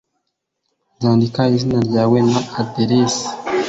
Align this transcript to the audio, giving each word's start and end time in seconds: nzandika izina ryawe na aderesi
nzandika 0.95 1.41
izina 1.55 1.77
ryawe 1.87 2.17
na 2.31 2.41
aderesi 2.61 3.25